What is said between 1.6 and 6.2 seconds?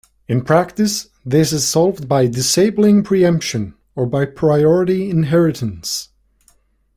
solved by disabling preemption or by priority inheritance.